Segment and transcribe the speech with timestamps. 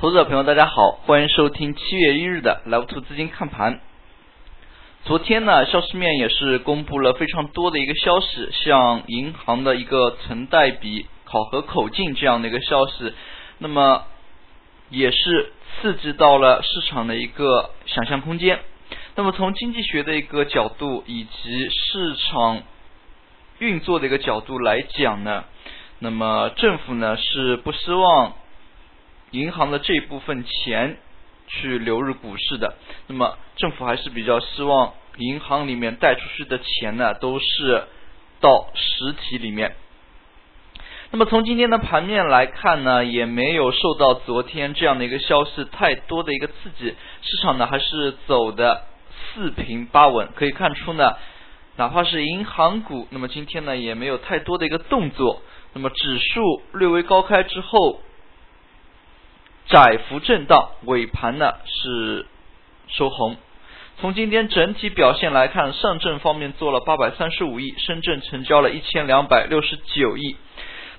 [0.00, 3.82] 投资者朋友，大家好，欢迎收听七月一日的 Live Two 资金看盘。
[5.04, 13.12] 昨天呢，消息面也是公布了非常多的一个消息，像银行的一个存贷比考核口径这样的一个消息，
[13.58, 14.04] 那么
[14.88, 18.58] 也是刺激到了市场的一个想象空间。
[19.16, 22.62] 那么从经济学的一个角度以及市场
[23.58, 25.44] 运作的一个角度来讲呢，
[25.98, 28.32] 那么政府呢是不希望。
[29.32, 30.96] 银行的这一部分钱
[31.46, 32.74] 去流入股市的，
[33.06, 37.84] 那么政府还是比较希望银行里面贷出去的钱呢，都是
[38.40, 39.76] 到实体里面。
[41.12, 48.84] 那么从今天的盘面来看呢，也没有受到昨天这样的一个消息太多的一个刺激，市场呢还是走的
[49.34, 50.28] 四平八稳。
[50.34, 51.12] 可以看出呢，
[51.76, 55.42] 哪怕是银行股，那么今天呢也没有太多的一个动作。
[55.72, 58.00] 那么指数略微高开之后。
[59.70, 62.26] 窄幅震荡，尾盘呢是
[62.88, 63.36] 收红。
[64.00, 70.34] 从今天整体表现来看，上证方面做了八百三十五亿，深圳成交了一千两百六十九亿。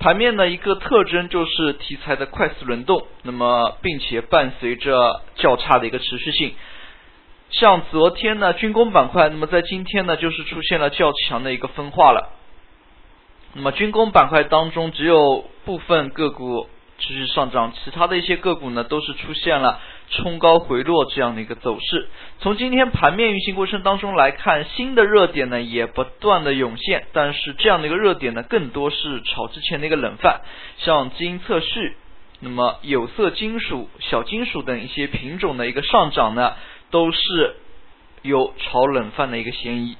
[0.00, 6.52] 盘面的一个特征就是题材的快速轮动，那么并且伴随着较差的一个持续性。
[7.50, 12.32] 像昨天呢军工板块，那么在今天呢就是出现了较强的一个分化了。
[13.52, 16.68] 那么军工板块当中，只有部分个股。
[16.98, 19.80] 持续上涨，其他的一些个股呢，都是出现了
[20.10, 22.08] 冲高回落这样的一个走势。
[22.40, 30.40] 从今天盘面运行过程当中来看，新的热点呢也不断的涌现，但是这样的一个热点呢，更多是炒之前的一个冷饭，
[30.78, 31.96] 像基因测序、
[32.40, 36.54] 那么有色金属、小金属等一些品种的一个上涨呢，
[36.90, 37.56] 都是
[38.22, 39.96] 有炒冷饭的一个嫌疑。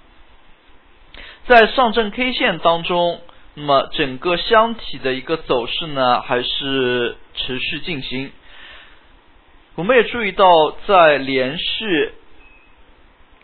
[1.47, 3.20] 在上证 K 线当中。
[3.58, 8.30] 那么整个箱体的一个走势呢，还是持续进行。
[9.76, 10.44] 我们也注意到，
[10.86, 12.12] 在连续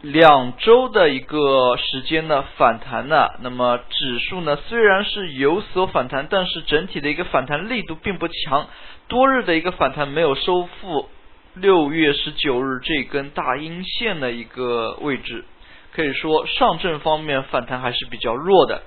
[0.03, 8.69] 两周的一个时间的反弹呢，那么指数呢虽然是有所反弹，但是整体的一个反弹力度并不强，
[9.09, 11.09] 多日的一个反弹没有收复
[11.55, 15.47] 六月十九日这根大阴线的一个位置，
[15.95, 18.83] 可以说上证方面反弹还是比较弱的。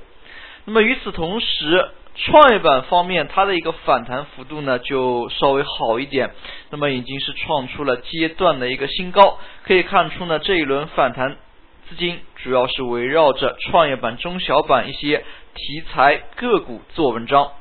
[0.68, 6.32] 那么与此同时，创业板方面它的一个反弹幅度呢就稍微好一点，
[6.72, 9.38] 那么已经是创出了阶段的一个新高。
[9.64, 11.38] 可以看出呢，这一轮反弹
[11.88, 17.52] 资金主要是围绕着创业板、中小板一些题材个股做文章，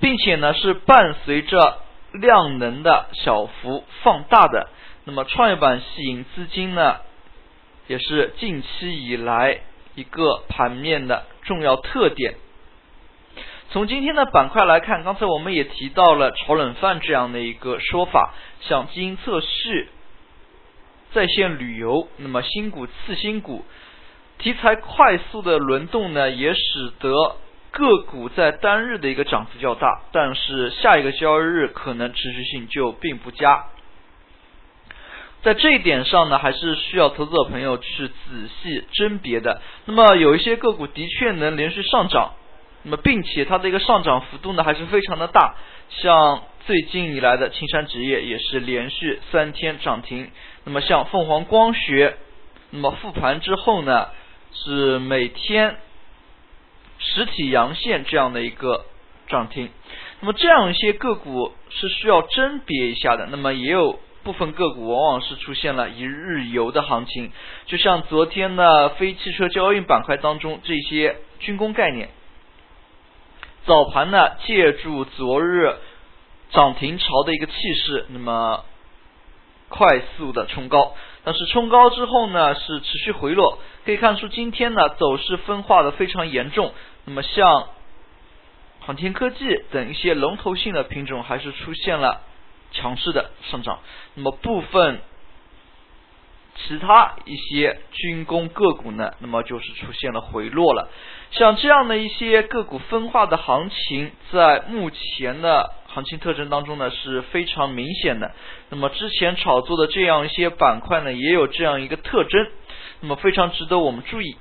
[0.00, 1.78] 并且呢是伴随着
[2.12, 4.70] 量能的小幅放大的。
[5.04, 6.96] 那么创业板吸引资金呢，
[7.86, 9.60] 也是近期以来。
[9.94, 12.34] 一个盘面的重要特点。
[13.70, 19.88] 从今天的板块来看，刚才我们也提到了炒冷饭这样的一个说法，像基因测序、
[21.12, 23.64] 在线旅游，那么新股次新股
[24.38, 27.36] 题材快速的轮动呢，也使得
[27.70, 33.66] 个股在单日的一个涨幅较大，但是下一个交易日可能持续性就并不佳。
[35.42, 39.60] 在这一点上呢，还是需要投资者朋友去仔细甄别的。
[39.86, 42.34] 那么有一些个股的确能连续上涨，
[42.84, 45.56] 那么并且它的一个上涨幅度呢还是非常的大，
[45.88, 50.30] 像最近以来的青山纸业也是连续三天涨停。
[50.62, 52.16] 那么像凤凰光学，
[52.70, 54.10] 那么复盘之后呢
[54.52, 55.76] 是每天
[57.00, 58.84] 实体阳线这样的一个
[59.26, 59.70] 涨停。
[60.20, 63.26] 那么这样一些个股是需要甄别一下的。
[63.28, 63.98] 那么也有。
[64.24, 67.32] 部分个股往往是出现了一日游的行情，
[67.66, 72.08] 就像昨天的非汽车交易板块当中这些军工概念，
[73.66, 75.76] 早盘呢借助昨日
[76.50, 78.64] 涨停潮的一个气势，那么
[79.68, 80.94] 快速的冲高，
[81.24, 86.72] 但是冲高之后呢是持续回落，可以看出今天呢走势分化的非常严重，
[87.06, 87.68] 那么像
[88.80, 92.20] 航天科技等一些龙头性的品种还是出现了。
[92.72, 93.80] 强势的上涨，
[94.14, 95.00] 那么部分
[96.54, 100.90] 其他一些军工个股呢，那么就是出现了回落了。
[101.30, 108.34] 像这样的一些个股分化的行情，在目前的行情特征当中呢是非常明显的。
[108.68, 112.46] 那么之前炒作的这样一些板块呢，也有这样一个特征，
[113.00, 114.36] 那么非常值得我们注意。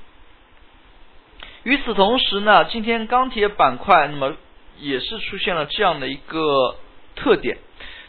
[1.63, 4.35] 与此同时呢，今天钢铁板块那么
[4.79, 6.75] 也是出现了这样的一个
[7.15, 7.57] 特点。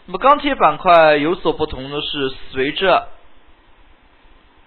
[0.06, 3.08] 那么钢铁板块有所不同的是，随着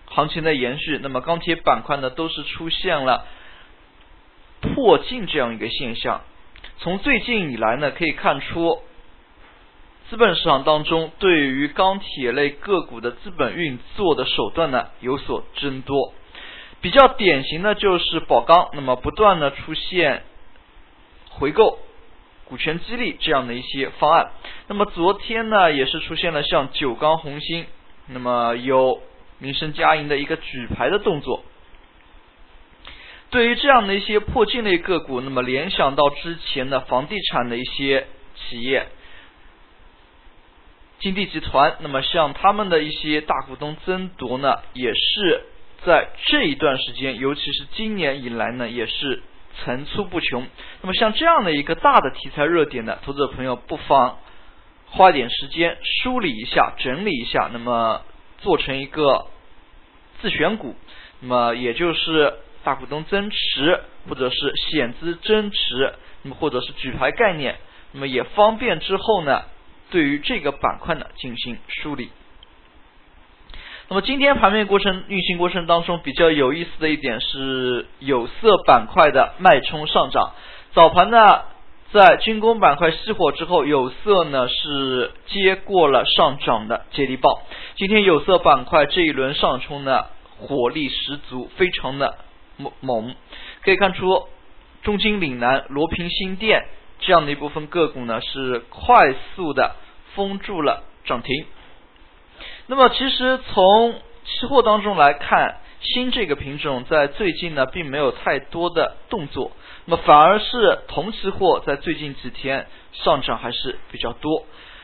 [0.05, 3.25] 行情的延续，那么钢铁板块呢都是出现了
[4.61, 6.21] 破净这样一个现象。
[6.77, 8.81] 从最近以来呢，可以看出
[10.09, 16.13] 资本市场当中对于钢铁类个股的资本运作的手段呢有所增多。
[16.81, 20.23] 比较典型的就是宝钢，那么不断的出现
[21.29, 21.79] 回购、
[22.45, 24.31] 股权激励这样的一些方案。
[24.67, 27.65] 那么昨天呢，也是出现了像九钢、红星，
[28.07, 29.01] 那么有
[29.39, 31.43] 民生佳银的一个举牌的动作。
[33.31, 38.87] 对于这样的一些破净类个股，那么联想到之前的房地产的一些企业，
[40.99, 45.43] 金地集团，那么像他们的一些大股东争夺呢，也是
[45.83, 49.21] 在这一段时间，尤其是今年以来呢，也是
[49.63, 50.45] 层出不穷。
[50.81, 54.19] 那么像这样的一个大的题材热点呢，投资者朋友不妨
[54.87, 58.01] 花点时间梳理一下、整理一下，那么
[58.39, 59.27] 做成一个
[60.21, 60.75] 自选股，
[61.21, 62.33] 那么也就是。
[62.65, 63.79] 大股东增持，
[64.09, 65.93] 或者是险资增持，
[66.23, 67.57] 那么或者是举牌概念，
[67.91, 69.43] 那么也方便之后呢，
[69.91, 72.09] 对于这个板块呢进行梳理。
[73.87, 80.33] 那么今天盘面过程运行过程当中比较有意思的一点是有色板块的脉冲上涨。
[80.73, 81.43] 早盘呢，
[81.91, 87.31] 在军工板块熄火之后，有色呢是接过了上涨的接力棒。
[87.75, 90.05] 今天有色板块这一轮上冲呢，
[90.39, 92.15] 火力十足，非常的。
[92.57, 93.13] 猛猛，
[93.63, 94.29] 可以看出
[94.81, 96.63] 中金岭南、罗平新电
[96.99, 99.75] 这样的一部分个股呢，是快速的
[100.15, 101.45] 封住了涨停。
[102.67, 103.93] 那么，其实从
[104.25, 109.51] 期货当中来看，新这个品种在最近呢，并没有太多的动作，
[109.85, 114.43] 那么反而是铜期货在最近几天上涨还是比较多。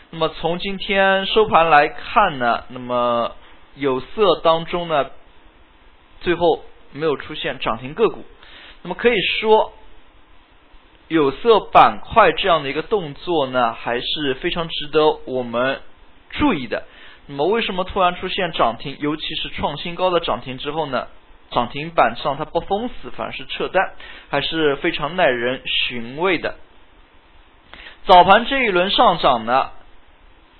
[0.09, 3.35] 那么从今天收盘来看呢，那么
[3.75, 5.09] 有色当中呢，
[6.21, 6.63] 最后。
[6.93, 8.21] 没有出现涨停个股，
[8.81, 9.71] 那么可以说
[11.07, 15.79] 有色板块这样的一个动作呢，还是非常值得我们
[16.31, 16.83] 注意的。
[17.27, 21.07] 那么为什么突然出现涨停，尤其是创新高的涨停之后呢？
[21.51, 23.91] 涨停板上它不封死，反而是撤单，
[24.29, 26.55] 还是非常耐人寻味的。
[28.05, 29.71] 早盘这一轮上涨呢？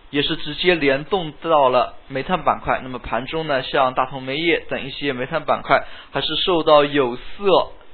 [0.10, 7.22] 也是直接联动到了煤炭板块，那么盘中呢，像大同煤业等一些煤炭板块，还是受到有色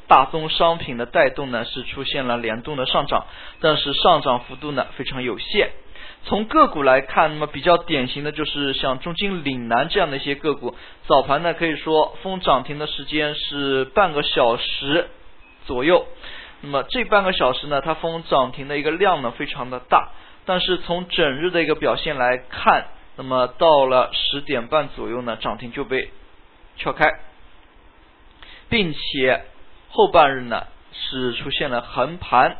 [0.08, 3.28] 大宗商品的带动呢，是出现了联动的上涨，
[3.62, 5.70] 但是上涨幅度呢非常有限。
[6.28, 10.76] 从个股来看，那么比较典型的就是像中金岭南这样的一些个股，
[11.08, 15.10] 早盘呢可以说封涨停的时间是半个小时
[15.66, 16.06] 左右，
[16.60, 20.12] 那么这半个小时呢，它封涨停的一个量呢非常的大。
[20.46, 26.12] 但是从整日的一个表现来看，那么到了十点半左右呢，涨停就被
[26.76, 27.06] 撬开，
[28.68, 29.46] 并且
[29.90, 32.58] 后半日呢是出现了横盘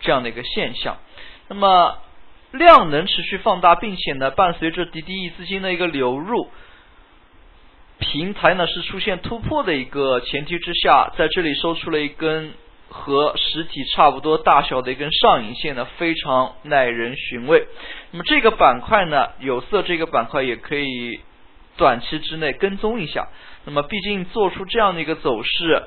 [0.00, 0.96] 这样的一个现象。
[1.48, 1.98] 那么
[2.52, 6.48] 量能持续放大，并且呢伴随着滴滴 E 资金的一个流入，
[7.98, 12.52] 平台呢是出现突破的一个前提之下，在这里收出了一根。
[12.92, 17.68] 和实体差不多大小的一根上影线呢，非常耐人寻味。
[18.10, 21.20] 那么这个板块呢，有色这个板块也可以
[21.76, 23.28] 短期之内跟踪一下。
[23.64, 25.84] 那么毕竟做出这样的一个走势，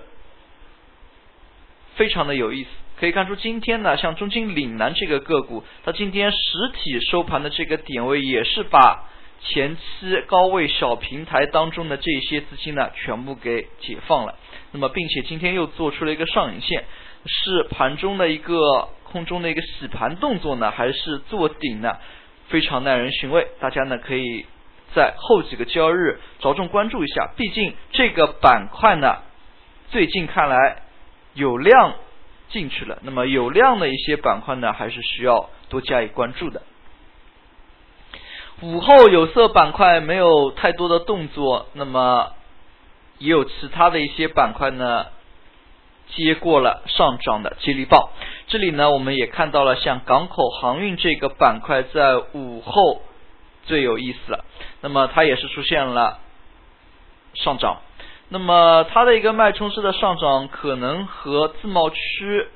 [1.95, 2.69] 非常的有意思。
[3.03, 6.37] 可以看出今天呢，像中金岭南这个个股，它今天实
[6.73, 9.09] 体收盘的这个点位也是把。
[9.41, 9.81] 前期
[10.25, 14.35] 高位小平台当中的这些资金呢，全部给解放了。
[14.71, 16.85] 那么，并且今天又做出了一个上影线，
[17.25, 21.97] 是盘中的一个空中的一个洗盘动作呢，还是做顶呢？
[22.47, 23.45] 非常耐人寻味。
[23.59, 24.45] 大家呢可以
[24.95, 27.33] 在后几个交易日着重关注一下。
[27.35, 29.17] 毕竟这个板块呢，
[29.89, 30.83] 最近看来
[31.33, 31.95] 有量
[32.53, 32.99] 进去了。
[33.01, 36.61] 那么有量的一些板块呢，还是需要多加以关注的。
[38.61, 42.31] 午后有色板块没有太多的动作，那么
[43.17, 45.07] 也有其他的一些板块呢
[46.15, 48.09] 接过了上涨的接力棒。
[48.47, 53.01] 这里呢，我们也看到了像港口航运这个板块在午后
[53.65, 54.45] 最有意思了，
[54.81, 56.19] 那么它也是出现了
[57.33, 57.81] 上涨。
[58.33, 62.47] 那么它的一个脉冲式的上涨，可能和自贸区。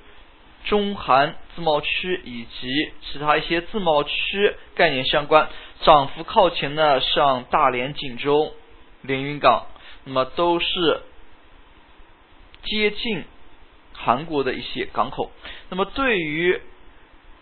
[0.65, 5.48] 中韩自贸区以及其他一些自贸区概念相关，
[5.79, 8.51] 涨幅靠前的像大连、锦州、
[9.01, 9.67] 连云港，
[10.03, 11.00] 那么都是
[12.65, 13.24] 接近
[13.93, 15.31] 韩国的一些港口。
[15.69, 16.60] 那么对于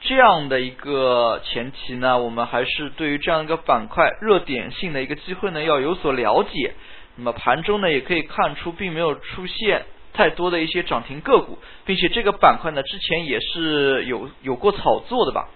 [0.02, 6.76] 这样的一个前提呢，我们还是对于这样一个板块热点性的一个机会呢要有所了解。
[7.18, 9.86] 那么盘中呢也可以看出，并没有出现。
[10.14, 15.50] 太多的一些涨停个股，并且这个板块呢之前也是有有过炒作的吧。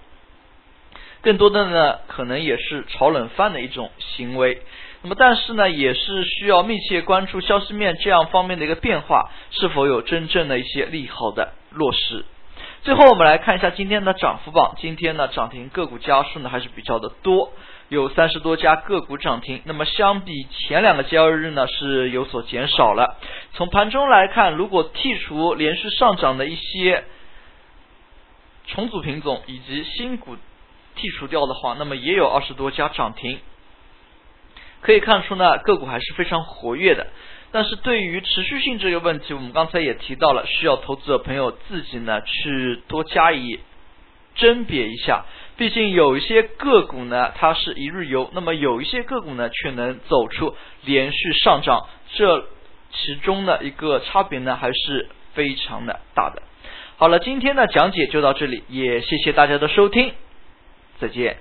[1.21, 4.61] 更多的呢可能也是炒冷饭的一种行为。
[5.01, 12.25] 那么但是呢也是需要密切关注消息面这样方面的一个变化，是否有真正的一些利好的落实。
[12.83, 17.53] 最后我们来看一下今天的涨幅榜，今天呢涨停个股家数呢还是比较的多。
[17.89, 23.17] 有三十多家个股涨停，那么相比前两个交易日呢是有所减少了。
[23.53, 27.03] 从盘中来看，如果剔除连续上涨的一些
[28.67, 30.35] 重组品种以及新股
[30.95, 33.39] 剔除掉的话，那么也有二十多家涨停。
[34.81, 37.07] 可以看出呢，个股还是非常活跃的。
[37.51, 43.59] 但是对于持续性这个问题，我们刚才也提到了，需要投资者朋友自己呢去多加以
[44.35, 45.25] 甄别一下。
[45.59, 52.47] 毕竟有一些个股呢，它是一日游，那么有一些个股呢，却能走出连续上涨，这
[52.93, 56.41] 其中的一个差别呢，还是非常的大的。
[56.95, 60.13] 好了，今天的讲解就到这里，也谢谢大家的收听，
[60.97, 61.35] 再见。